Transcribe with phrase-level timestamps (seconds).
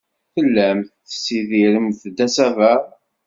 [0.33, 2.81] Tellamt tessidiremt-d asaber.